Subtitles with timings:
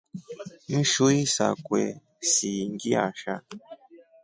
[0.77, 1.81] Nshui sakwe
[2.29, 3.33] sii ngiasha.